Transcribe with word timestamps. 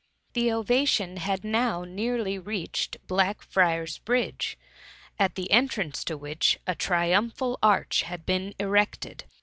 S80 0.01 0.07
THS 0.07 0.09
MUMMY. 0.09 0.33
The 0.33 0.51
ovation 0.53 1.17
had 1.17 1.43
now 1.43 1.83
nearly 1.83 2.39
reached 2.39 2.97
Biack 3.07 3.43
friars' 3.43 3.99
bridge, 3.99 4.57
at 5.19 5.35
the 5.35 5.51
entrance 5.51 6.03
to 6.05 6.17
which, 6.17 6.57
a 6.65 6.73
tri 6.73 7.09
umpbal 7.09 7.59
arch 7.61 8.01
had 8.01 8.25
be^n 8.25 8.55
erected. 8.59 9.25